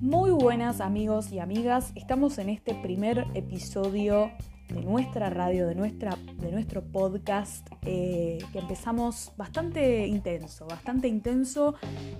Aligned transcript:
Muy 0.00 0.30
buenas 0.30 0.80
amigos 0.80 1.32
y 1.32 1.38
amigas, 1.38 1.92
estamos 1.94 2.36
en 2.38 2.50
este 2.50 2.74
primer 2.74 3.26
episodio 3.34 4.30
de 4.68 4.82
nuestra 4.82 5.30
radio, 5.30 5.66
de, 5.66 5.74
nuestra, 5.74 6.18
de 6.38 6.52
nuestro 6.52 6.82
podcast, 6.82 7.66
eh, 7.82 8.38
que 8.52 8.58
empezamos 8.58 9.32
bastante 9.38 10.06
intenso, 10.06 10.66
bastante 10.66 11.08
intenso. 11.08 11.74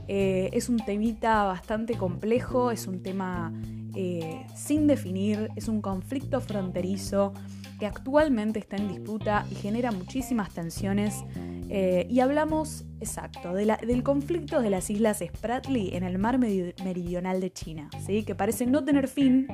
Eh, 0.06 0.48
es 0.54 0.70
un 0.70 0.78
temita 0.78 1.44
bastante 1.44 1.94
complejo, 1.94 2.70
es 2.70 2.86
un 2.86 3.02
tema 3.02 3.52
eh, 3.94 4.46
sin 4.54 4.86
definir, 4.86 5.50
es 5.56 5.68
un 5.68 5.82
conflicto 5.82 6.40
fronterizo 6.40 7.34
que 7.78 7.86
actualmente 7.86 8.58
está 8.58 8.76
en 8.76 8.88
disputa 8.88 9.46
y 9.50 9.54
genera 9.54 9.92
muchísimas 9.92 10.50
tensiones. 10.50 11.24
y 11.70 12.20
hablamos, 12.20 12.86
exacto, 13.00 13.52
del 13.52 14.02
conflicto 14.02 14.62
de 14.62 14.70
las 14.70 14.88
islas 14.88 15.22
Spratly 15.22 15.94
en 15.94 16.02
el 16.02 16.18
mar 16.18 16.38
meridional 16.38 17.40
de 17.40 17.52
China, 17.52 17.90
¿sí? 18.06 18.24
que 18.24 18.34
parece 18.34 18.64
no 18.64 18.84
tener 18.84 19.06
fin 19.06 19.46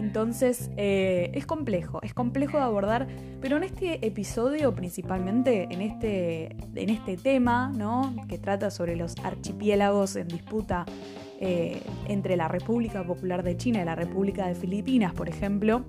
entonces 0.00 0.70
eh, 0.76 1.30
es 1.34 1.46
complejo, 1.46 2.00
es 2.02 2.14
complejo 2.14 2.56
de 2.56 2.62
abordar, 2.62 3.06
pero 3.40 3.58
en 3.58 3.64
este 3.64 4.04
episodio 4.06 4.74
principalmente, 4.74 5.68
en 5.70 5.82
este, 5.82 6.56
en 6.74 6.88
este 6.90 7.16
tema, 7.16 7.70
¿no? 7.76 8.14
que 8.26 8.38
trata 8.38 8.70
sobre 8.70 8.96
los 8.96 9.14
archipiélagos 9.22 10.16
en 10.16 10.28
disputa 10.28 10.86
eh, 11.38 11.82
entre 12.08 12.36
la 12.36 12.48
República 12.48 13.04
Popular 13.04 13.42
de 13.42 13.56
China 13.56 13.82
y 13.82 13.84
la 13.84 13.94
República 13.94 14.46
de 14.46 14.54
Filipinas, 14.54 15.12
por 15.12 15.28
ejemplo, 15.28 15.84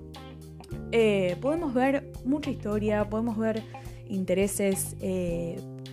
eh, 0.92 1.36
podemos 1.40 1.74
ver 1.74 2.12
mucha 2.24 2.50
historia, 2.50 3.08
podemos 3.08 3.36
ver 3.36 3.62
intereses 4.08 4.96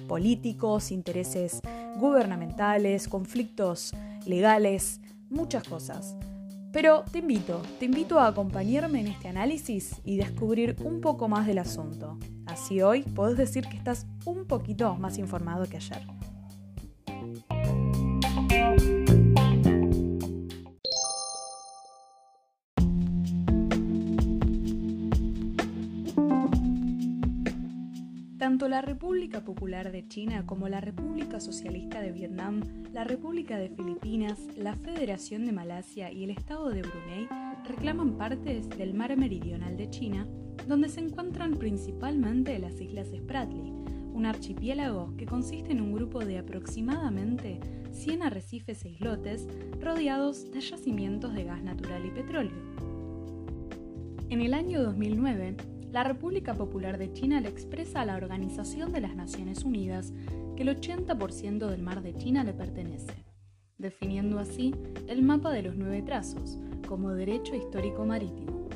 políticos, 0.07 0.91
intereses 0.91 1.62
gubernamentales, 1.98 3.07
conflictos 3.07 3.93
legales, 4.26 4.99
muchas 5.29 5.63
cosas. 5.63 6.15
Pero 6.71 7.04
te 7.12 7.20
invito, 7.20 7.62
te 7.79 7.85
invito 7.85 8.20
a 8.20 8.27
acompañarme 8.27 8.99
en 8.99 9.07
este 9.07 9.27
análisis 9.27 9.96
y 10.05 10.18
descubrir 10.18 10.76
un 10.84 11.01
poco 11.01 11.27
más 11.27 11.48
del 11.48 11.57
asunto. 11.57 12.20
Así 12.45 12.82
hoy 12.82 13.01
podés 13.01 13.38
decir 13.38 13.66
que 13.68 13.77
estás 13.77 14.05
un 14.26 14.45
poquito 14.45 14.95
más 14.95 15.18
informado 15.18 15.66
que 15.66 15.77
ayer. 15.77 16.18
Tanto 28.60 28.76
la 28.76 28.82
República 28.82 29.46
Popular 29.46 29.90
de 29.90 30.05
China 30.10 30.46
como 30.46 30.68
la 30.68 30.82
República 30.82 31.40
Socialista 31.40 32.02
de 32.02 32.12
Vietnam, 32.12 32.60
la 32.91 33.05
República 33.05 33.57
de 33.57 33.70
Filipinas, 33.70 34.38
la 34.57 34.76
Federación 34.76 35.46
de 35.46 35.54
Malasia 35.54 36.12
y 36.12 36.26
el 36.26 36.32
Estado 36.32 36.68
de 36.68 36.82
Brunei 36.82 37.29
reclaman 37.66 38.18
partes 38.18 38.68
del 38.68 38.93
mar 38.93 39.16
meridional 39.16 39.77
de 39.77 39.90
China, 39.90 40.27
donde 40.68 40.90
se 40.90 40.99
encuentran 40.99 41.54
principalmente 41.54 42.60
las 42.60 42.82
Islas 42.82 43.07
Spratly, 43.16 43.71
un 44.12 44.26
archipiélago 44.26 45.16
que 45.16 45.26
consiste 45.26 45.71
en 45.71 45.79
un 45.79 45.94
grupo 45.94 46.20
de 46.20 46.40
aproximadamente 46.40 47.62
100 47.91 48.23
arrecifes 48.23 48.84
e 48.84 48.90
islotes 48.90 49.48
rodeados 49.79 50.51
de 50.51 50.60
yacimientos 50.60 51.34
de 51.34 51.46
gas 51.46 51.63
natural 51.63 52.05
y 52.05 52.12
petróleo. 52.12 52.60
En 54.27 54.41
el 54.41 54.54
año 54.54 54.84
2009, 54.84 55.55
la 55.91 56.04
República 56.04 56.54
Popular 56.54 56.98
de 56.98 57.12
China 57.13 57.41
le 57.41 57.49
expresa 57.49 58.01
a 58.01 58.05
la 58.05 58.15
Organización 58.15 58.91
de 58.91 59.01
las 59.01 59.15
Naciones 59.15 59.63
Unidas 59.63 60.13
que 60.55 60.63
el 60.63 60.70
80% 60.70 61.68
del 61.68 61.82
mar 61.82 62.01
de 62.04 62.15
China 62.15 62.43
le 62.43 62.54
pertenece, 62.54 63.26
definiendo 63.77 64.40
así 64.40 64.75
el 65.07 65.23
mapa 65.23 65.51
de 65.51 65.63
los 65.63 65.75
nueve 65.75 66.03
trazos 66.03 66.59
como 66.88 67.12
derecho 67.12 67.56
histórico 67.56 68.05
marítimo. 68.05 68.67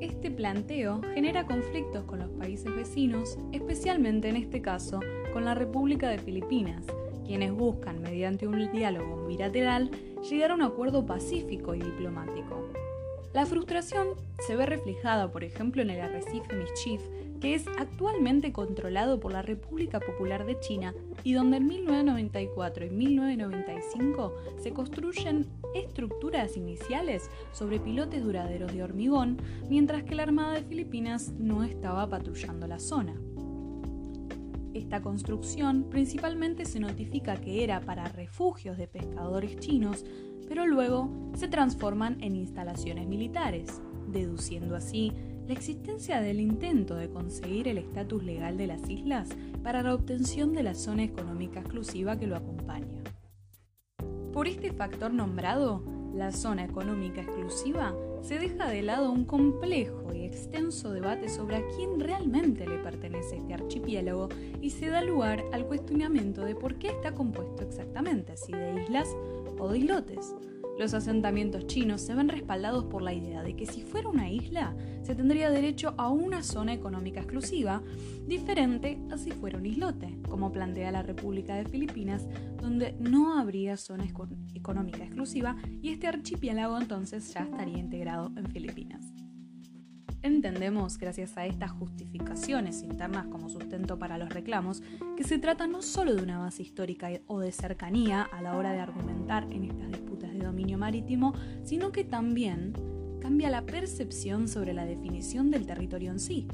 Este 0.00 0.30
planteo 0.30 1.00
genera 1.14 1.46
conflictos 1.46 2.04
con 2.04 2.18
los 2.18 2.30
países 2.30 2.74
vecinos, 2.74 3.38
especialmente 3.52 4.28
en 4.28 4.36
este 4.36 4.60
caso 4.60 5.00
con 5.32 5.44
la 5.44 5.54
República 5.54 6.08
de 6.08 6.18
Filipinas, 6.18 6.84
quienes 7.24 7.52
buscan, 7.52 8.02
mediante 8.02 8.46
un 8.46 8.70
diálogo 8.72 9.26
bilateral, 9.26 9.90
llegar 10.28 10.50
a 10.50 10.54
un 10.54 10.62
acuerdo 10.62 11.06
pacífico 11.06 11.74
y 11.74 11.80
diplomático. 11.80 12.68
La 13.36 13.44
frustración 13.44 14.08
se 14.46 14.56
ve 14.56 14.64
reflejada, 14.64 15.30
por 15.30 15.44
ejemplo, 15.44 15.82
en 15.82 15.90
el 15.90 16.00
arrecife 16.00 16.56
Mischief, 16.56 17.02
que 17.38 17.54
es 17.54 17.66
actualmente 17.78 18.50
controlado 18.50 19.20
por 19.20 19.30
la 19.30 19.42
República 19.42 20.00
Popular 20.00 20.46
de 20.46 20.58
China 20.58 20.94
y 21.22 21.34
donde 21.34 21.58
en 21.58 21.66
1994 21.66 22.86
y 22.86 22.90
1995 22.92 24.34
se 24.56 24.72
construyen 24.72 25.46
estructuras 25.74 26.56
iniciales 26.56 27.28
sobre 27.52 27.78
pilotes 27.78 28.24
duraderos 28.24 28.72
de 28.72 28.82
hormigón, 28.82 29.36
mientras 29.68 30.04
que 30.04 30.14
la 30.14 30.22
Armada 30.22 30.54
de 30.54 30.62
Filipinas 30.62 31.34
no 31.38 31.62
estaba 31.62 32.08
patrullando 32.08 32.66
la 32.66 32.78
zona. 32.78 33.20
Esta 34.72 35.02
construcción 35.02 35.90
principalmente 35.90 36.64
se 36.64 36.80
notifica 36.80 37.36
que 37.36 37.64
era 37.64 37.82
para 37.82 38.08
refugios 38.08 38.78
de 38.78 38.88
pescadores 38.88 39.58
chinos 39.58 40.06
pero 40.48 40.66
luego 40.66 41.10
se 41.34 41.48
transforman 41.48 42.22
en 42.22 42.36
instalaciones 42.36 43.06
militares, 43.06 43.80
deduciendo 44.08 44.76
así 44.76 45.12
la 45.46 45.52
existencia 45.52 46.20
del 46.20 46.40
intento 46.40 46.96
de 46.96 47.08
conseguir 47.08 47.68
el 47.68 47.78
estatus 47.78 48.24
legal 48.24 48.56
de 48.56 48.66
las 48.66 48.88
islas 48.90 49.28
para 49.62 49.82
la 49.82 49.94
obtención 49.94 50.52
de 50.54 50.62
la 50.62 50.74
zona 50.74 51.04
económica 51.04 51.60
exclusiva 51.60 52.18
que 52.18 52.26
lo 52.26 52.36
acompaña. 52.36 53.02
Por 54.32 54.48
este 54.48 54.72
factor 54.72 55.12
nombrado, 55.12 55.84
la 56.14 56.32
zona 56.32 56.64
económica 56.64 57.20
exclusiva, 57.20 57.94
se 58.26 58.40
deja 58.40 58.68
de 58.68 58.82
lado 58.82 59.12
un 59.12 59.24
complejo 59.24 60.12
y 60.12 60.24
extenso 60.24 60.90
debate 60.90 61.28
sobre 61.28 61.56
a 61.56 61.62
quién 61.76 62.00
realmente 62.00 62.66
le 62.66 62.78
pertenece 62.78 63.36
este 63.36 63.54
archipiélago 63.54 64.28
y 64.60 64.70
se 64.70 64.88
da 64.88 65.00
lugar 65.00 65.44
al 65.52 65.64
cuestionamiento 65.64 66.44
de 66.44 66.56
por 66.56 66.74
qué 66.74 66.88
está 66.88 67.14
compuesto 67.14 67.62
exactamente, 67.62 68.36
si 68.36 68.50
de 68.50 68.82
islas 68.82 69.08
o 69.58 69.68
de 69.68 69.78
islotes. 69.78 70.34
Los 70.78 70.92
asentamientos 70.92 71.66
chinos 71.66 72.02
se 72.02 72.14
ven 72.14 72.28
respaldados 72.28 72.84
por 72.84 73.00
la 73.00 73.14
idea 73.14 73.42
de 73.42 73.56
que 73.56 73.64
si 73.64 73.80
fuera 73.80 74.10
una 74.10 74.30
isla, 74.30 74.76
se 75.02 75.14
tendría 75.14 75.50
derecho 75.50 75.94
a 75.96 76.10
una 76.10 76.42
zona 76.42 76.74
económica 76.74 77.20
exclusiva, 77.20 77.82
diferente 78.26 78.98
a 79.10 79.16
si 79.16 79.30
fuera 79.30 79.56
un 79.56 79.64
islote, 79.64 80.18
como 80.28 80.52
plantea 80.52 80.90
la 80.90 81.02
República 81.02 81.54
de 81.54 81.64
Filipinas, 81.64 82.26
donde 82.60 82.94
no 83.00 83.38
habría 83.38 83.78
zona 83.78 84.06
económica 84.54 85.04
exclusiva 85.04 85.56
y 85.80 85.90
este 85.90 86.08
archipiélago 86.08 86.78
entonces 86.78 87.32
ya 87.32 87.44
estaría 87.44 87.78
integrado 87.78 88.30
en 88.36 88.46
Filipinas. 88.50 89.16
Entendemos, 90.22 90.98
gracias 90.98 91.38
a 91.38 91.46
estas 91.46 91.70
justificaciones 91.70 92.82
internas 92.82 93.26
como 93.28 93.48
sustento 93.48 93.98
para 93.98 94.18
los 94.18 94.28
reclamos, 94.28 94.82
que 95.16 95.22
se 95.22 95.38
trata 95.38 95.68
no 95.68 95.82
solo 95.82 96.14
de 96.16 96.22
una 96.22 96.38
base 96.38 96.62
histórica 96.62 97.10
o 97.28 97.38
de 97.38 97.52
cercanía 97.52 98.22
a 98.22 98.42
la 98.42 98.56
hora 98.56 98.72
de 98.72 98.80
argumentar 98.80 99.44
en 99.52 99.64
estas 99.64 99.88
disputas 99.88 100.25
dominio 100.46 100.78
marítimo, 100.78 101.34
sino 101.62 101.92
que 101.92 102.04
también 102.04 102.72
cambia 103.20 103.50
la 103.50 103.66
percepción 103.66 104.48
sobre 104.48 104.72
la 104.72 104.86
definición 104.86 105.50
del 105.50 105.66
territorio 105.66 106.10
en 106.10 106.20
sí. 106.20 106.48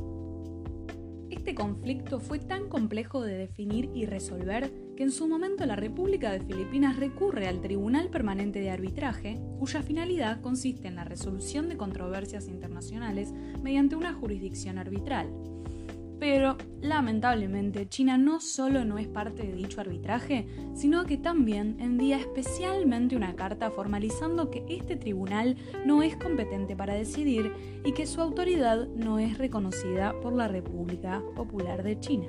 Este 1.30 1.54
conflicto 1.54 2.20
fue 2.20 2.38
tan 2.38 2.68
complejo 2.68 3.22
de 3.22 3.36
definir 3.36 3.90
y 3.94 4.06
resolver 4.06 4.70
que 4.96 5.02
en 5.02 5.10
su 5.10 5.26
momento 5.26 5.66
la 5.66 5.76
República 5.76 6.30
de 6.30 6.40
Filipinas 6.40 6.96
recurre 6.96 7.48
al 7.48 7.60
Tribunal 7.60 8.10
Permanente 8.10 8.60
de 8.60 8.70
Arbitraje, 8.70 9.40
cuya 9.58 9.82
finalidad 9.82 10.40
consiste 10.40 10.88
en 10.88 10.96
la 10.96 11.04
resolución 11.04 11.68
de 11.68 11.76
controversias 11.76 12.48
internacionales 12.48 13.32
mediante 13.62 13.96
una 13.96 14.12
jurisdicción 14.12 14.78
arbitral. 14.78 15.32
Pero, 16.22 16.56
lamentablemente, 16.80 17.88
China 17.88 18.16
no 18.16 18.38
solo 18.38 18.84
no 18.84 18.96
es 18.96 19.08
parte 19.08 19.42
de 19.42 19.54
dicho 19.54 19.80
arbitraje, 19.80 20.46
sino 20.72 21.04
que 21.04 21.18
también 21.18 21.76
envía 21.80 22.16
especialmente 22.16 23.16
una 23.16 23.34
carta 23.34 23.72
formalizando 23.72 24.48
que 24.48 24.64
este 24.68 24.94
tribunal 24.94 25.56
no 25.84 26.00
es 26.04 26.14
competente 26.14 26.76
para 26.76 26.94
decidir 26.94 27.52
y 27.84 27.90
que 27.90 28.06
su 28.06 28.20
autoridad 28.20 28.86
no 28.86 29.18
es 29.18 29.36
reconocida 29.36 30.14
por 30.20 30.32
la 30.32 30.46
República 30.46 31.24
Popular 31.34 31.82
de 31.82 31.98
China. 31.98 32.28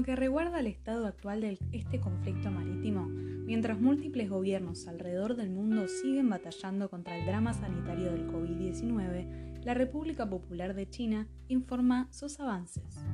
Lo 0.00 0.04
que 0.06 0.16
reguarda 0.16 0.56
al 0.56 0.66
estado 0.66 1.06
actual 1.06 1.42
de 1.42 1.58
este 1.72 2.00
conflicto 2.00 2.50
marítimo, 2.50 3.06
mientras 3.06 3.78
múltiples 3.78 4.30
gobiernos 4.30 4.88
alrededor 4.88 5.36
del 5.36 5.50
mundo 5.50 5.88
siguen 5.88 6.30
batallando 6.30 6.88
contra 6.88 7.18
el 7.18 7.26
drama 7.26 7.52
sanitario 7.52 8.10
del 8.10 8.26
COVID-19, 8.26 9.60
la 9.62 9.74
República 9.74 10.26
Popular 10.26 10.72
de 10.72 10.88
China 10.88 11.28
informa 11.48 12.08
sus 12.12 12.40
avances. 12.40 13.04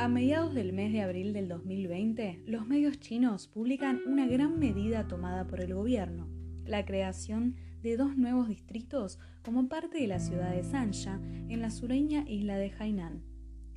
A 0.00 0.08
mediados 0.08 0.52
del 0.52 0.72
mes 0.72 0.92
de 0.92 1.02
abril 1.02 1.32
del 1.32 1.46
2020, 1.46 2.42
los 2.44 2.66
medios 2.66 2.98
chinos 2.98 3.46
publican 3.46 4.00
una 4.04 4.26
gran 4.26 4.58
medida 4.58 5.06
tomada 5.06 5.46
por 5.46 5.60
el 5.60 5.74
gobierno, 5.74 6.26
la 6.64 6.84
creación 6.84 7.54
de 7.84 7.96
dos 7.96 8.16
nuevos 8.16 8.48
distritos 8.48 9.20
como 9.44 9.68
parte 9.68 9.98
de 9.98 10.08
la 10.08 10.18
ciudad 10.18 10.50
de 10.50 10.64
Sansha, 10.64 11.20
en 11.48 11.60
la 11.60 11.70
sureña 11.70 12.24
isla 12.26 12.56
de 12.56 12.72
Hainan. 12.76 13.33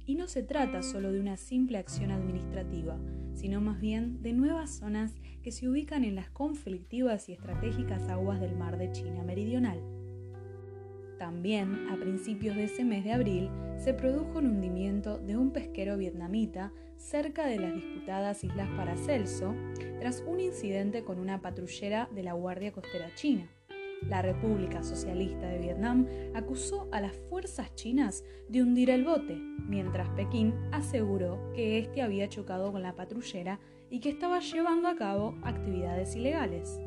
Y 0.07 0.15
no 0.15 0.27
se 0.27 0.41
trata 0.41 0.81
solo 0.81 1.11
de 1.11 1.19
una 1.19 1.37
simple 1.37 1.77
acción 1.77 2.11
administrativa, 2.11 2.97
sino 3.33 3.61
más 3.61 3.79
bien 3.79 4.23
de 4.23 4.33
nuevas 4.33 4.71
zonas 4.71 5.13
que 5.43 5.51
se 5.51 5.67
ubican 5.69 6.03
en 6.03 6.15
las 6.15 6.29
conflictivas 6.29 7.29
y 7.29 7.33
estratégicas 7.33 8.09
aguas 8.09 8.39
del 8.39 8.55
mar 8.55 8.77
de 8.77 8.91
China 8.91 9.23
Meridional. 9.23 9.79
También, 11.19 11.89
a 11.89 11.97
principios 11.97 12.55
de 12.55 12.63
ese 12.63 12.83
mes 12.83 13.03
de 13.03 13.11
abril, 13.11 13.49
se 13.77 13.93
produjo 13.93 14.39
el 14.39 14.47
hundimiento 14.47 15.17
de 15.17 15.35
un 15.35 15.51
pesquero 15.51 15.97
vietnamita 15.97 16.71
cerca 16.95 17.45
de 17.45 17.59
las 17.59 17.73
disputadas 17.73 18.43
Islas 18.43 18.69
Paracelso 18.77 19.53
tras 19.99 20.23
un 20.25 20.39
incidente 20.39 21.03
con 21.03 21.19
una 21.19 21.41
patrullera 21.41 22.09
de 22.15 22.23
la 22.23 22.33
Guardia 22.33 22.71
Costera 22.71 23.13
China. 23.15 23.49
La 24.05 24.21
República 24.21 24.83
Socialista 24.83 25.47
de 25.47 25.59
Vietnam 25.59 26.07
acusó 26.33 26.87
a 26.91 27.01
las 27.01 27.15
fuerzas 27.29 27.73
chinas 27.75 28.23
de 28.47 28.61
hundir 28.61 28.89
el 28.89 29.03
bote, 29.03 29.35
mientras 29.67 30.09
Pekín 30.09 30.53
aseguró 30.71 31.51
que 31.53 31.79
éste 31.79 32.01
había 32.01 32.29
chocado 32.29 32.71
con 32.71 32.83
la 32.83 32.95
patrullera 32.95 33.59
y 33.89 33.99
que 33.99 34.09
estaba 34.09 34.39
llevando 34.39 34.87
a 34.87 34.95
cabo 34.95 35.35
actividades 35.43 36.15
ilegales. 36.15 36.79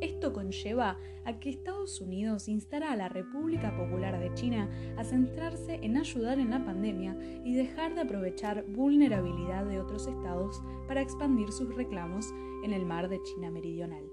Esto 0.00 0.32
conlleva 0.32 0.98
a 1.26 1.38
que 1.38 1.50
Estados 1.50 2.00
Unidos 2.00 2.48
instara 2.48 2.92
a 2.92 2.96
la 2.96 3.10
República 3.10 3.76
Popular 3.76 4.18
de 4.18 4.32
China 4.32 4.68
a 4.96 5.04
centrarse 5.04 5.78
en 5.82 5.98
ayudar 5.98 6.38
en 6.38 6.50
la 6.50 6.64
pandemia 6.64 7.16
y 7.44 7.54
dejar 7.54 7.94
de 7.94 8.00
aprovechar 8.00 8.64
vulnerabilidad 8.66 9.66
de 9.66 9.78
otros 9.78 10.06
estados 10.06 10.62
para 10.88 11.02
expandir 11.02 11.52
sus 11.52 11.74
reclamos 11.74 12.26
en 12.64 12.72
el 12.72 12.86
mar 12.86 13.10
de 13.10 13.22
China 13.22 13.50
Meridional. 13.50 14.09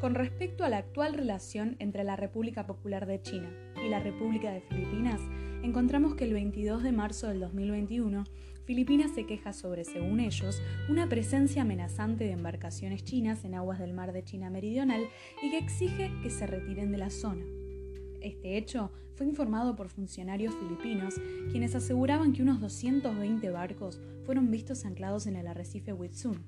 Con 0.00 0.14
respecto 0.14 0.64
a 0.64 0.70
la 0.70 0.78
actual 0.78 1.12
relación 1.12 1.76
entre 1.78 2.04
la 2.04 2.16
República 2.16 2.66
Popular 2.66 3.04
de 3.04 3.20
China 3.20 3.50
y 3.84 3.90
la 3.90 4.00
República 4.00 4.50
de 4.50 4.62
Filipinas, 4.62 5.20
encontramos 5.62 6.14
que 6.14 6.24
el 6.24 6.32
22 6.32 6.82
de 6.82 6.90
marzo 6.90 7.28
del 7.28 7.40
2021 7.40 8.24
Filipinas 8.64 9.10
se 9.14 9.26
queja 9.26 9.52
sobre, 9.52 9.84
según 9.84 10.20
ellos, 10.20 10.62
una 10.88 11.06
presencia 11.06 11.62
amenazante 11.62 12.24
de 12.24 12.30
embarcaciones 12.30 13.04
chinas 13.04 13.44
en 13.44 13.54
aguas 13.54 13.78
del 13.78 13.92
mar 13.92 14.14
de 14.14 14.24
China 14.24 14.48
Meridional 14.48 15.06
y 15.42 15.50
que 15.50 15.58
exige 15.58 16.10
que 16.22 16.30
se 16.30 16.46
retiren 16.46 16.92
de 16.92 16.98
la 16.98 17.10
zona. 17.10 17.44
Este 18.22 18.56
hecho 18.56 18.90
fue 19.16 19.26
informado 19.26 19.76
por 19.76 19.90
funcionarios 19.90 20.54
filipinos, 20.54 21.20
quienes 21.50 21.74
aseguraban 21.74 22.32
que 22.32 22.42
unos 22.42 22.62
220 22.62 23.50
barcos 23.50 24.00
fueron 24.24 24.50
vistos 24.50 24.86
anclados 24.86 25.26
en 25.26 25.36
el 25.36 25.46
arrecife 25.46 25.92
Huitzun, 25.92 26.42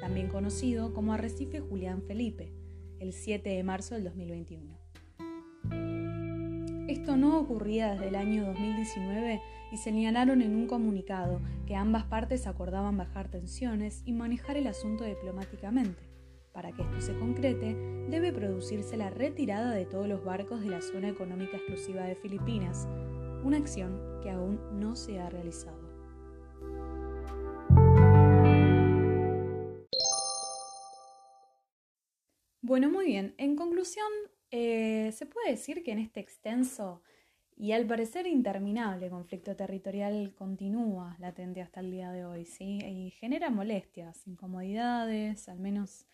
también 0.00 0.28
conocido 0.28 0.94
como 0.94 1.12
arrecife 1.12 1.60
Julián 1.60 2.00
Felipe, 2.00 2.63
el 3.00 3.12
7 3.12 3.48
de 3.48 3.62
marzo 3.62 3.94
del 3.94 4.04
2021. 4.04 4.78
Esto 6.88 7.16
no 7.16 7.38
ocurría 7.38 7.92
desde 7.92 8.08
el 8.08 8.14
año 8.14 8.46
2019 8.46 9.40
y 9.72 9.76
señalaron 9.76 10.42
en 10.42 10.54
un 10.54 10.66
comunicado 10.66 11.40
que 11.66 11.76
ambas 11.76 12.04
partes 12.04 12.46
acordaban 12.46 12.96
bajar 12.96 13.30
tensiones 13.30 14.02
y 14.04 14.12
manejar 14.12 14.56
el 14.56 14.66
asunto 14.66 15.04
diplomáticamente. 15.04 16.02
Para 16.52 16.72
que 16.72 16.82
esto 16.82 17.00
se 17.00 17.18
concrete, 17.18 17.74
debe 18.08 18.32
producirse 18.32 18.96
la 18.96 19.10
retirada 19.10 19.72
de 19.72 19.86
todos 19.86 20.06
los 20.06 20.24
barcos 20.24 20.60
de 20.60 20.68
la 20.68 20.82
zona 20.82 21.08
económica 21.08 21.56
exclusiva 21.56 22.04
de 22.04 22.14
Filipinas, 22.14 22.86
una 23.42 23.56
acción 23.56 24.00
que 24.22 24.30
aún 24.30 24.60
no 24.78 24.94
se 24.94 25.18
ha 25.18 25.28
realizado. 25.28 25.83
Bueno, 32.74 32.90
muy 32.90 33.06
bien. 33.06 33.36
En 33.38 33.54
conclusión, 33.54 34.08
eh, 34.50 35.12
se 35.12 35.26
puede 35.26 35.52
decir 35.52 35.84
que 35.84 35.92
en 35.92 36.00
este 36.00 36.18
extenso 36.18 37.02
y 37.56 37.70
al 37.70 37.86
parecer 37.86 38.26
interminable 38.26 39.10
conflicto 39.10 39.54
territorial 39.54 40.34
continúa 40.34 41.16
latente 41.20 41.62
hasta 41.62 41.78
el 41.78 41.92
día 41.92 42.10
de 42.10 42.24
hoy, 42.24 42.44
¿sí? 42.46 42.80
Y 42.84 43.10
genera 43.12 43.48
molestias, 43.50 44.26
incomodidades, 44.26 45.48
al 45.48 45.60
menos 45.60 46.08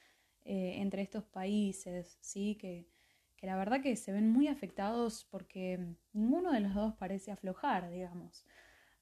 eh, 0.44 0.74
entre 0.80 1.00
estos 1.00 1.24
países, 1.24 2.18
¿sí? 2.20 2.56
Que, 2.56 2.86
la 3.40 3.56
verdad 3.56 3.80
que 3.80 3.96
se 3.96 4.12
ven 4.12 4.30
muy 4.30 4.46
afectados 4.46 5.26
porque 5.30 5.80
ninguno 6.12 6.52
de 6.52 6.60
los 6.60 6.74
dos 6.74 6.94
parece 6.96 7.30
aflojar, 7.32 7.90
digamos. 7.90 8.44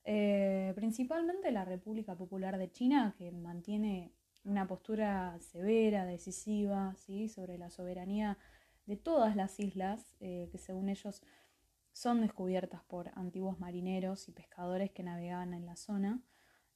Eh, 0.05 0.75
principalmente 0.77 1.51
la 1.51 1.65
República 1.65 2.15
Popular 2.15 2.57
de 2.57 2.71
China, 2.71 3.17
que 3.19 3.33
mantiene 3.33 4.13
una 4.45 4.67
postura 4.67 5.39
severa, 5.41 6.07
decisiva, 6.07 6.95
¿sí? 6.97 7.29
sobre 7.29 7.59
la 7.59 7.71
soberanía 7.71 8.39
de 8.87 8.97
todas 8.97 9.37
las 9.37 9.61
islas 9.61 10.17
eh, 10.21 10.49
que 10.51 10.59
según 10.59 10.89
ellos 10.89 11.23
son 11.93 12.21
descubiertas 12.21 12.83
por 12.85 13.11
antiguos 13.19 13.59
marineros 13.59 14.29
y 14.29 14.33
pescadores 14.33 14.91
que 14.91 15.03
navegaban 15.03 15.53
en 15.53 15.67
la 15.67 15.77
zona. 15.77 16.23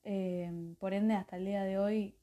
Eh, 0.05 0.75
por 0.79 0.94
ende, 0.94 1.14
hasta 1.14 1.37
el 1.37 1.47
día 1.47 1.62
de 1.62 1.79
hoy, 1.79 2.17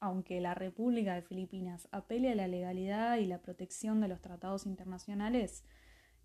aunque 0.00 0.40
la 0.40 0.54
República 0.54 1.14
de 1.14 1.22
Filipinas 1.22 1.88
apele 1.90 2.30
a 2.30 2.36
la 2.36 2.46
legalidad 2.46 3.16
y 3.18 3.26
la 3.26 3.42
protección 3.42 4.00
de 4.00 4.08
los 4.08 4.20
tratados 4.20 4.66
internacionales, 4.66 5.64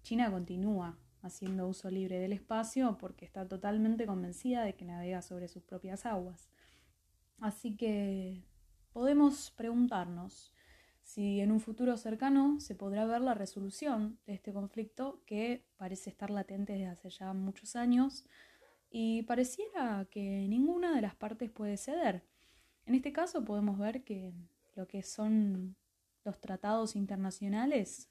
China 0.04 0.30
continúa 0.30 1.00
haciendo 1.24 1.68
uso 1.68 1.90
libre 1.90 2.20
del 2.20 2.34
espacio 2.34 2.98
porque 3.00 3.26
está 3.26 3.48
totalmente 3.48 4.06
convencida 4.06 4.64
de 4.64 4.76
que 4.76 4.86
navega 4.86 5.22
sobre 5.22 5.48
sus 5.48 5.64
propias 5.64 6.06
aguas. 6.06 6.50
Así 7.40 7.76
que 7.76 8.44
podemos 8.92 9.52
preguntarnos, 9.52 10.54
si 11.04 11.42
en 11.42 11.52
un 11.52 11.60
futuro 11.60 11.98
cercano 11.98 12.60
se 12.60 12.76
podrá 12.76 13.06
ver 13.06 13.22
la 13.22 13.34
resolución 13.34 14.18
de 14.26 14.34
este 14.34 14.54
conflicto 14.54 15.22
que 15.26 15.66
parece 15.78 16.10
estar 16.10 16.30
latente 16.30 16.74
desde 16.74 16.88
hace 16.88 17.10
ya 17.10 17.34
muchos 17.34 17.76
años 17.76 18.26
y 18.90 19.24
pareciera 19.24 20.08
que 20.10 20.48
ninguna 20.48 20.96
de 20.96 21.02
las 21.02 21.16
partes 21.16 21.50
puede 21.50 21.78
ceder. 21.78 22.24
En 22.86 22.96
este 22.96 23.12
caso 23.12 23.44
podemos 23.44 23.78
ver 23.78 24.04
que 24.04 24.34
lo 24.76 24.88
que 24.88 25.04
son 25.04 25.76
los 26.24 26.40
tratados 26.40 26.96
internacionales 26.96 28.10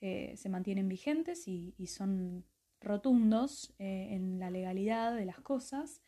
eh, 0.00 0.34
se 0.36 0.48
mantienen 0.48 0.88
vigentes 0.88 1.48
y, 1.48 1.74
son 1.86 2.44
rotundos 2.80 3.74
eh, 3.78 4.08
en 4.10 4.38
la 4.38 4.50
legalidad 4.50 5.16
de 5.16 5.24
las 5.24 5.40
cosas. 5.40 6.02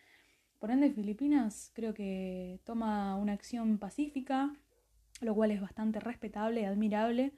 Por 0.60 0.70
ende, 0.70 0.92
Filipinas 0.92 1.72
creo 1.74 1.94
que 1.94 2.60
toma 2.64 3.16
una 3.16 3.32
acción 3.32 3.78
pacífica, 3.78 4.52
lo 5.22 5.34
cual 5.34 5.52
es 5.52 5.60
bastante 5.60 6.00
respetable 6.00 6.60
y 6.60 6.64
admirable, 6.64 7.32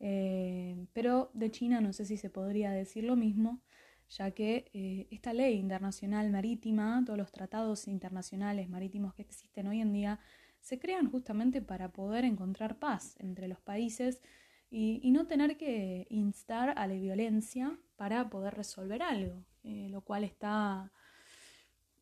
eh, 0.00 0.86
pero 0.92 1.30
de 1.32 1.52
China 1.52 1.80
no 1.80 1.92
sé 1.92 2.04
si 2.04 2.16
se 2.16 2.28
podría 2.28 2.72
decir 2.72 3.04
lo 3.04 3.14
mismo, 3.14 3.62
ya 4.08 4.32
que 4.32 4.68
eh, 4.74 5.06
esta 5.12 5.32
ley 5.32 5.54
internacional 5.58 6.28
marítima, 6.30 7.04
todos 7.06 7.16
los 7.16 7.30
tratados 7.30 7.86
internacionales 7.86 8.68
marítimos 8.68 9.14
que 9.14 9.22
existen 9.22 9.68
hoy 9.68 9.80
en 9.80 9.92
día, 9.92 10.18
se 10.58 10.80
crean 10.80 11.08
justamente 11.08 11.62
para 11.62 11.92
poder 11.92 12.24
encontrar 12.24 12.80
paz 12.80 13.14
entre 13.20 13.46
los 13.46 13.60
países 13.60 14.20
y, 14.70 15.08
no 15.12 15.28
tener 15.28 15.56
que 15.56 16.08
instar 16.10 16.74
a 16.76 16.88
la 16.88 16.94
violencia 16.94 17.78
para 17.94 18.28
poder 18.28 18.54
resolver 18.54 19.04
algo, 19.04 19.44
eh, 19.62 19.88
lo 19.88 20.00
cual 20.00 20.24
está 20.24 20.90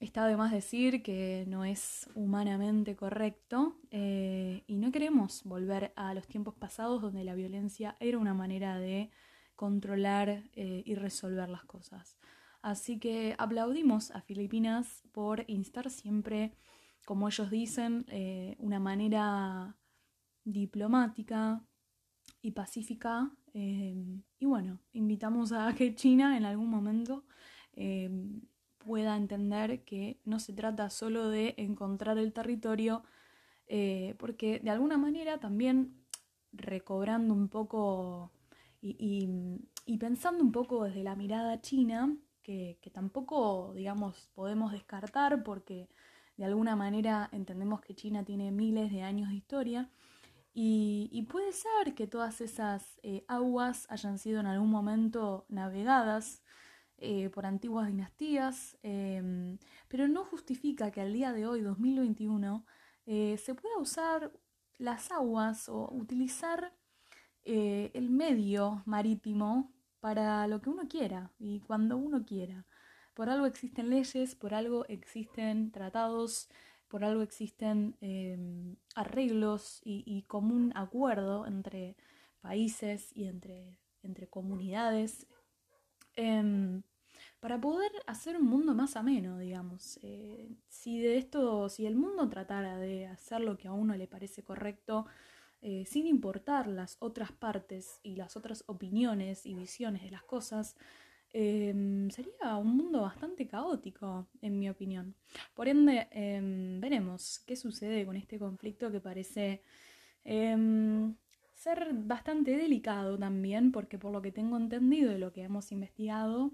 Está 0.04 0.26
de 0.26 0.36
más 0.36 0.52
decir 0.52 1.02
que 1.02 1.46
no 1.48 1.64
es 1.64 2.10
humanamente 2.14 2.94
correcto 2.94 3.80
eh, 3.90 4.62
y 4.66 4.76
no 4.76 4.92
queremos 4.92 5.42
volver 5.44 5.94
a 5.96 6.12
los 6.12 6.28
tiempos 6.28 6.54
pasados 6.54 7.00
donde 7.00 7.24
la 7.24 7.34
violencia 7.34 7.96
era 8.00 8.18
una 8.18 8.34
manera 8.34 8.78
de 8.78 9.10
controlar 9.56 10.42
eh, 10.52 10.82
y 10.84 10.94
resolver 10.94 11.48
las 11.48 11.64
cosas. 11.64 12.18
Así 12.60 12.98
que 12.98 13.34
aplaudimos 13.38 14.10
a 14.10 14.20
Filipinas 14.20 15.02
por 15.10 15.42
instar 15.46 15.88
siempre, 15.88 16.54
como 17.06 17.26
ellos 17.26 17.50
dicen, 17.50 18.04
eh, 18.08 18.56
una 18.58 18.80
manera 18.80 19.74
diplomática 20.44 21.64
y 22.42 22.50
pacífica. 22.50 23.30
y 23.54 24.44
bueno, 24.44 24.80
invitamos 24.92 25.52
a 25.52 25.74
que 25.74 25.94
China 25.94 26.36
en 26.36 26.44
algún 26.44 26.68
momento 26.68 27.24
pueda 28.84 29.16
entender 29.16 29.84
que 29.84 30.20
no 30.24 30.38
se 30.38 30.52
trata 30.52 30.90
solo 30.90 31.28
de 31.28 31.54
encontrar 31.56 32.18
el 32.18 32.32
territorio, 32.32 33.02
eh, 33.66 34.14
porque 34.18 34.60
de 34.60 34.70
alguna 34.70 34.98
manera 34.98 35.38
también 35.38 36.04
recobrando 36.52 37.34
un 37.34 37.48
poco 37.48 38.30
y, 38.80 39.96
pensando 39.98 40.44
un 40.44 40.52
poco 40.52 40.84
desde 40.84 41.02
la 41.02 41.16
mirada 41.16 41.60
china, 41.60 42.16
que, 42.42 42.78
tampoco, 42.92 43.72
digamos, 43.74 44.28
podemos 44.34 44.72
descartar 44.72 45.42
porque 45.42 45.88
de 46.36 46.44
alguna 46.44 46.76
manera 46.76 47.30
entendemos 47.32 47.80
que 47.80 47.94
China 47.94 48.24
tiene 48.24 48.50
miles 48.50 48.92
de 48.92 49.02
años 49.02 49.30
de 49.30 49.36
historia, 49.36 49.90
y, 50.56 51.26
puede 51.30 51.52
ser 51.52 51.94
que 51.96 52.06
todas 52.06 52.40
esas 52.40 53.00
eh, 53.02 53.24
aguas 53.26 53.86
hayan 53.90 54.18
sido 54.18 54.38
en 54.38 54.46
algún 54.46 54.70
momento 54.70 55.46
navegadas 55.48 56.44
eh, 57.04 57.28
por 57.30 57.44
antiguas 57.44 57.86
dinastías, 57.88 58.78
em, 58.82 59.58
pero 59.88 60.08
no 60.08 60.24
justifica 60.24 60.90
que 60.90 61.02
al 61.02 61.12
día 61.12 61.32
de 61.32 61.46
hoy, 61.46 61.60
2021, 61.60 62.64
eh, 63.06 63.36
se 63.38 63.54
pueda 63.54 63.76
usar 63.78 64.32
las 64.78 65.10
aguas 65.12 65.68
o 65.68 65.90
utilizar 65.92 66.74
eh, 67.44 67.90
el 67.94 68.08
medio 68.10 68.82
marítimo 68.86 69.72
para 70.00 70.46
lo 70.46 70.62
que 70.62 70.70
uno 70.70 70.88
quiera 70.88 71.30
y 71.38 71.60
cuando 71.60 71.98
uno 71.98 72.24
quiera. 72.24 72.66
Por 73.14 73.28
algo 73.28 73.46
existen 73.46 73.90
leyes, 73.90 74.34
por 74.34 74.54
algo 74.54 74.86
existen 74.86 75.70
tratados, 75.72 76.48
por 76.88 77.04
algo 77.04 77.22
existen 77.22 77.96
em, 78.00 78.76
arreglos 78.94 79.80
y, 79.84 80.22
común 80.22 80.72
acuerdo 80.74 81.46
entre 81.46 81.96
países 82.40 83.10
y 83.14 83.26
entre, 83.26 83.78
entre 84.02 84.26
comunidades 84.28 85.26
em, 86.16 86.82
para 87.44 87.60
poder 87.60 87.92
hacer 88.06 88.38
un 88.38 88.46
mundo 88.46 88.74
más 88.74 88.96
ameno, 88.96 89.38
digamos. 89.38 89.98
Eh, 90.00 90.48
si 90.66 90.98
de 90.98 91.18
esto, 91.18 91.68
si 91.68 91.84
el 91.84 91.94
mundo 91.94 92.26
tratara 92.30 92.78
de 92.78 93.06
hacer 93.06 93.42
lo 93.42 93.58
que 93.58 93.68
a 93.68 93.72
uno 93.74 93.94
le 93.98 94.06
parece 94.06 94.42
correcto, 94.42 95.04
eh, 95.60 95.84
sin 95.84 96.06
importar 96.06 96.66
las 96.66 96.96
otras 97.00 97.32
partes 97.32 98.00
y 98.02 98.16
las 98.16 98.38
otras 98.38 98.64
opiniones 98.66 99.44
y 99.44 99.52
visiones 99.52 100.04
de 100.04 100.10
las 100.10 100.22
cosas, 100.22 100.74
em, 101.34 102.08
sería 102.10 102.56
un 102.56 102.78
mundo 102.78 103.02
bastante 103.02 103.46
caótico, 103.46 104.26
en 104.40 104.58
mi 104.58 104.70
opinión. 104.70 105.14
Por 105.52 105.68
ende, 105.68 106.08
em, 106.12 106.80
veremos 106.80 107.40
qué 107.40 107.56
sucede 107.56 108.06
con 108.06 108.16
este 108.16 108.38
conflicto 108.38 108.90
que 108.90 109.00
parece 109.00 109.62
em, 110.24 111.14
ser 111.52 111.92
bastante 111.92 112.56
delicado 112.56 113.18
también, 113.18 113.70
porque 113.70 113.98
por 113.98 114.12
lo 114.12 114.22
que 114.22 114.32
tengo 114.32 114.56
entendido 114.56 115.12
y 115.12 115.18
lo 115.18 115.30
que 115.32 115.42
hemos 115.42 115.72
investigado, 115.72 116.52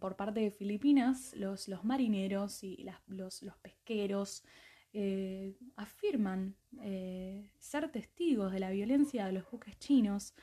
por 0.00 0.16
parte 0.16 0.40
de 0.40 0.50
Filipinas, 0.50 1.34
los, 1.36 1.68
los 1.68 1.84
marineros 1.84 2.62
y 2.64 2.86
los, 3.06 3.42
los, 3.42 3.56
pesqueros 3.58 4.44
eh, 4.92 5.56
afirman 5.76 6.56
eh, 6.82 7.50
ser 7.58 7.90
testigos 7.90 8.52
de 8.52 8.60
la 8.60 8.70
violencia 8.70 9.26
de 9.26 9.32
los 9.32 9.50
buques 9.50 9.78
chinos 9.78 10.34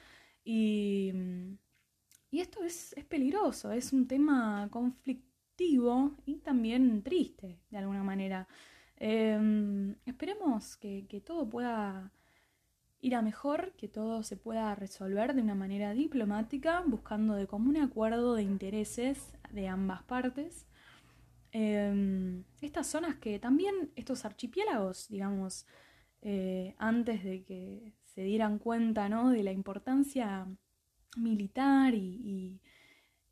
y, 0.45 1.11
y 2.29 2.39
esto 2.39 2.63
es, 2.63 2.93
es, 2.93 3.05
peligroso, 3.05 3.71
es 3.71 3.93
un 3.93 4.07
tema 4.07 4.67
conflictivo 4.71 6.15
y 6.25 6.37
también 6.37 7.01
triste 7.03 7.59
de 7.69 7.77
alguna 7.77 8.03
manera. 8.03 8.47
Em, 8.97 9.95
esperemos 10.05 10.77
que, 10.77 11.05
que 11.07 11.19
todo 11.19 11.49
pueda 11.49 12.11
ir 13.03 13.15
a 13.15 13.21
mejor, 13.21 13.73
que 13.77 13.87
todo 13.87 14.23
se 14.23 14.37
pueda 14.37 14.73
resolver 14.73 15.35
de 15.35 15.43
una 15.43 15.53
manera 15.53 15.93
diplomática, 15.93 16.83
buscando 16.87 17.35
de 17.35 17.45
común 17.45 17.77
acuerdo 17.77 18.33
de 18.33 18.43
intereses 18.43 19.33
de 19.51 19.67
ambas 19.67 20.01
partes 20.03 20.65
Em, 21.55 22.43
estas 22.61 22.87
zonas 22.87 23.15
que 23.17 23.37
también, 23.37 23.91
estos 23.95 24.25
archipiélagos, 24.25 25.07
digamos, 25.07 25.67
eh, 26.21 26.73
antes 26.79 27.23
de 27.23 27.43
que 27.43 27.93
se 28.03 28.23
dieran 28.23 28.57
cuenta 28.57 29.07
¿no? 29.07 29.29
de 29.29 29.43
la 29.43 29.51
importancia 29.51 30.47
militar 31.15 31.93
y, 31.93 32.59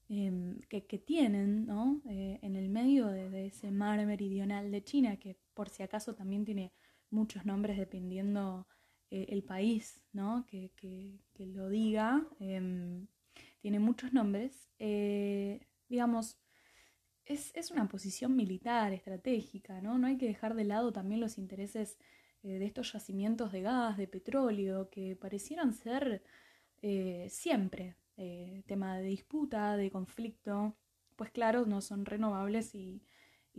em, 0.10 0.60
que, 0.70 0.82
tienen 1.00 1.66
¿no? 1.66 2.02
Eh, 2.10 2.40
en 2.44 2.56
el 2.56 2.70
medio 2.70 3.08
de, 3.08 3.48
ese 3.48 3.72
mar 3.72 4.06
meridional 4.06 4.72
de 4.72 4.84
China, 4.84 5.18
que 5.18 5.38
por 5.56 5.70
si 5.70 5.82
acaso 5.84 6.14
también 6.16 6.46
tiene 6.46 6.74
muchos 7.10 7.46
nombres 7.46 7.78
dependiendo 7.78 8.68
eh, 9.12 9.28
el 9.30 9.44
país 9.44 10.04
¿no? 10.14 10.46
que, 10.48 10.72
que, 10.76 11.46
lo 11.46 11.70
diga, 11.70 12.28
em, 12.40 13.08
tiene 13.62 13.80
muchos 13.80 14.14
nombres, 14.14 14.70
digamos, 15.90 16.42
es, 17.26 17.72
una 17.72 17.88
posición 17.88 18.36
militar, 18.36 18.94
estratégica, 18.94 19.82
¿no? 19.82 19.98
No 19.98 20.08
hay 20.08 20.18
que 20.18 20.28
dejar 20.28 20.56
de 20.56 20.66
lado 20.66 20.92
también 20.92 21.22
los 21.22 21.38
intereses 21.38 21.98
eh, 22.44 22.60
de 22.60 22.66
estos 22.66 22.92
yacimientos 22.94 23.52
de 23.52 23.62
gas, 23.62 23.98
de 23.98 24.08
petróleo, 24.08 24.90
que 24.90 25.16
parecieran 25.16 25.74
ser 25.74 26.24
eh, 26.82 27.28
siempre 27.30 27.96
eh, 28.18 28.64
tema 28.68 28.98
de 28.98 29.04
disputa, 29.04 29.78
de 29.78 29.92
conflicto, 29.92 30.76
pues 31.16 31.32
claro, 31.32 31.66
no 31.66 31.82
son 31.82 32.06
renovables 32.06 32.76
y, 32.76 33.04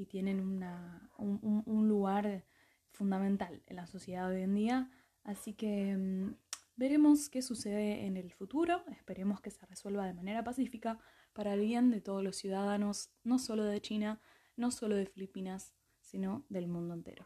tienen 0.08 0.40
un, 0.40 1.62
un, 1.66 1.88
lugar 1.88 2.44
fundamental 2.90 3.62
en 3.66 3.76
la 3.76 3.86
sociedad 3.86 4.28
de 4.30 4.36
hoy 4.36 4.42
en 4.42 4.54
día. 4.54 4.90
Así 5.24 5.54
que 5.54 5.96
mm, 5.96 6.34
veremos 6.76 7.28
qué 7.28 7.42
sucede 7.42 8.06
en 8.06 8.16
el 8.16 8.32
futuro, 8.32 8.84
esperemos 8.90 9.40
que 9.40 9.50
se 9.50 9.64
resuelva 9.66 10.06
de 10.06 10.14
manera 10.14 10.42
pacífica 10.42 10.98
para 11.32 11.54
el 11.54 11.60
bien 11.60 11.90
de 11.90 12.00
todos 12.00 12.22
los 12.22 12.36
ciudadanos, 12.36 13.10
no 13.24 13.38
solo 13.38 13.64
de 13.64 13.80
China, 13.80 14.20
no 14.56 14.70
solo 14.70 14.96
de 14.96 15.06
Filipinas, 15.06 15.74
sino 16.00 16.44
del 16.48 16.68
mundo 16.68 16.94
entero. 16.94 17.24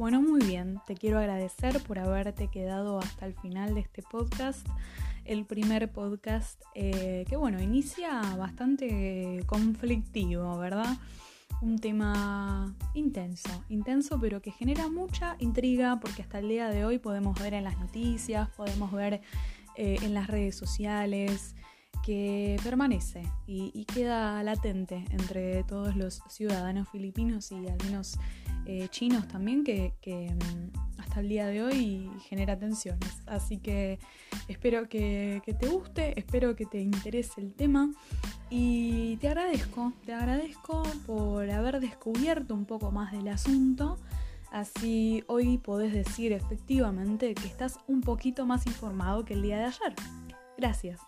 Bueno, 0.00 0.22
muy 0.22 0.40
bien, 0.42 0.80
te 0.86 0.94
quiero 0.94 1.18
agradecer 1.18 1.78
por 1.82 1.98
haberte 1.98 2.48
quedado 2.48 2.98
hasta 2.98 3.26
el 3.26 3.34
final 3.34 3.74
de 3.74 3.80
este 3.80 4.02
podcast, 4.02 4.66
el 5.24 5.44
primer 5.46 5.90
podcast 5.92 6.62
eh, 6.74 7.24
que 7.28 7.36
bueno, 7.36 7.60
inicia 7.60 8.20
bastante 8.36 9.42
conflictivo, 9.46 10.58
¿verdad? 10.58 10.98
un 11.60 11.78
tema 11.78 12.74
intenso, 12.94 13.64
intenso 13.68 14.18
pero 14.18 14.40
que 14.40 14.50
genera 14.50 14.88
mucha 14.88 15.36
intriga 15.40 16.00
porque 16.00 16.22
hasta 16.22 16.38
el 16.38 16.48
día 16.48 16.70
de 16.70 16.84
hoy 16.84 16.98
podemos 16.98 17.38
ver 17.38 17.54
en 17.54 17.64
las 17.64 17.78
noticias, 17.78 18.48
podemos 18.50 18.92
ver 18.92 19.20
eh, 19.76 19.98
en 20.02 20.14
las 20.14 20.26
redes 20.26 20.56
sociales 20.56 21.54
que 22.02 22.58
permanece 22.62 23.22
y, 23.46 23.84
queda 23.84 24.42
latente 24.42 25.04
entre 25.10 25.64
todos 25.64 25.96
los 25.96 26.22
ciudadanos 26.28 26.88
filipinos 26.88 27.52
y 27.52 27.68
al 27.68 27.76
menos 27.84 28.18
eh, 28.64 28.88
chinos 28.88 29.28
también 29.28 29.64
que, 29.64 29.92
mm, 30.06 30.79
hasta 31.10 31.22
el 31.22 31.28
día 31.28 31.48
de 31.48 31.60
hoy 31.60 32.08
genera 32.28 32.56
tensiones. 32.56 33.20
Así 33.26 33.58
que 33.58 33.98
espero 34.46 34.88
que 34.88 35.42
te 35.58 35.66
guste, 35.66 36.16
espero 36.16 36.54
que 36.54 36.66
te 36.66 36.80
interese 36.80 37.40
el 37.40 37.52
tema 37.52 37.90
y 38.48 39.16
te 39.16 39.26
agradezco, 39.26 39.92
te 40.06 40.12
agradezco 40.12 40.84
por 41.08 41.50
haber 41.50 41.80
descubierto 41.80 42.54
un 42.54 42.64
poco 42.64 42.92
más 42.92 43.10
del 43.10 43.26
asunto. 43.26 43.98
Así 44.52 45.24
hoy 45.26 45.58
podés 45.58 45.92
decir 45.92 46.32
efectivamente 46.32 47.34
que 47.34 47.48
estás 47.48 47.80
un 47.88 48.02
poquito 48.02 48.46
más 48.46 48.64
informado 48.68 49.24
que 49.24 49.34
el 49.34 49.42
día 49.42 49.58
de 49.58 49.64
ayer. 49.64 49.94
Gracias. 50.56 51.00